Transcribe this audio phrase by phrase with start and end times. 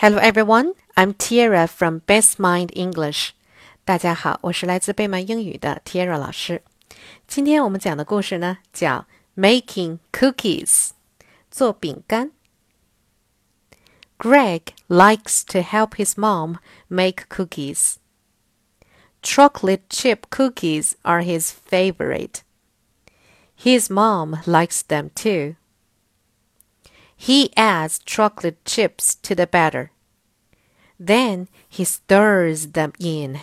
[0.00, 3.30] Hello everyone, I'm Tiara from Best Mind English.
[3.86, 6.60] 大家好，我是来自贝曼英语的 Tiara 老师。
[7.26, 10.90] 今天我们讲的故事呢，叫 Making Cookies，
[11.50, 12.32] 做饼干。
[14.18, 16.58] Greg likes to help his mom
[16.88, 17.94] make cookies.
[19.22, 22.40] Chocolate chip cookies are his favorite.
[23.58, 25.56] His mom likes them too.
[27.16, 29.90] He adds chocolate chips to the batter.
[30.98, 33.40] Then he stirs them in.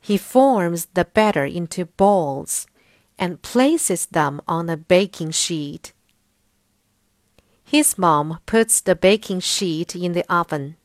[0.00, 2.66] He forms the batter into balls
[3.18, 5.92] and places them on a baking sheet.
[7.62, 10.76] His mom puts the baking sheet in the oven.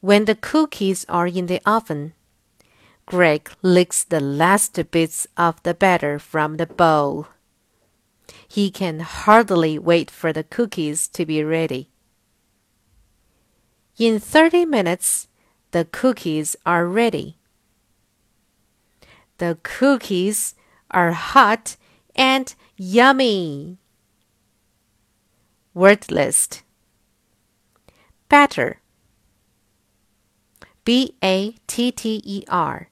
[0.00, 2.14] When the cookies are in the oven,
[3.06, 7.26] Greg licks the last bits of the batter from the bowl.
[8.48, 11.90] He can hardly wait for the cookies to be ready.
[13.98, 15.28] In 30 minutes,
[15.70, 17.38] the cookies are ready.
[19.38, 20.54] The cookies
[20.90, 21.76] are hot
[22.14, 23.78] and yummy.
[25.74, 26.62] Word list
[28.28, 28.80] Batter
[30.84, 32.88] B A T T E R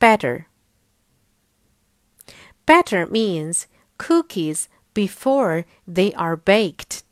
[0.00, 0.48] Batter
[2.66, 3.66] Batter means
[3.98, 7.04] cookies before they are baked.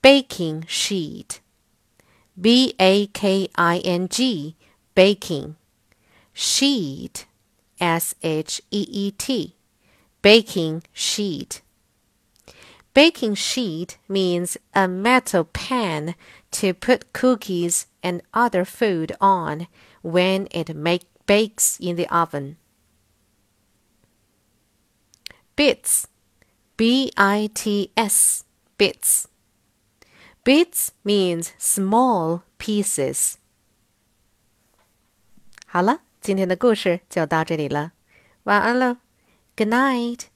[0.00, 1.40] Baking sheet.
[2.40, 4.56] B A K I N G.
[4.94, 5.56] Baking.
[6.32, 7.26] Sheet.
[7.80, 9.54] S H E E T.
[10.22, 11.62] Baking sheet.
[12.94, 16.14] Baking sheet means a metal pan
[16.50, 19.66] to put cookies and other food on
[20.02, 22.56] when it make, bakes in the oven
[25.61, 26.03] Bits,
[26.75, 28.43] B I T S,
[28.77, 29.25] bits.
[30.43, 33.35] Bits means small pieces.
[35.65, 37.91] 好了，今天的故事就到这里了，
[38.43, 38.97] 晚安喽，
[39.55, 40.30] Good night。